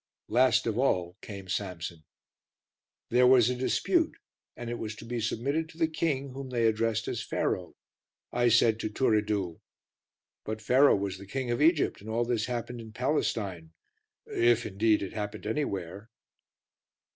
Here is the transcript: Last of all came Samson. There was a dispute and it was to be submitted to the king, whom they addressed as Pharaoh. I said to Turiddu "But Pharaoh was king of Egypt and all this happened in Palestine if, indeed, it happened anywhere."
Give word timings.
Last 0.29 0.65
of 0.65 0.79
all 0.79 1.15
came 1.21 1.47
Samson. 1.47 2.05
There 3.09 3.27
was 3.27 3.51
a 3.51 3.55
dispute 3.55 4.17
and 4.57 4.67
it 4.67 4.79
was 4.79 4.95
to 4.95 5.05
be 5.05 5.21
submitted 5.21 5.69
to 5.69 5.77
the 5.77 5.87
king, 5.87 6.29
whom 6.33 6.49
they 6.49 6.65
addressed 6.65 7.07
as 7.07 7.21
Pharaoh. 7.21 7.75
I 8.31 8.49
said 8.49 8.79
to 8.79 8.89
Turiddu 8.89 9.59
"But 10.43 10.59
Pharaoh 10.59 10.95
was 10.95 11.17
king 11.29 11.51
of 11.51 11.61
Egypt 11.61 12.01
and 12.01 12.09
all 12.09 12.25
this 12.25 12.47
happened 12.47 12.81
in 12.81 12.93
Palestine 12.93 13.73
if, 14.25 14.65
indeed, 14.65 15.03
it 15.03 15.13
happened 15.13 15.45
anywhere." 15.45 16.09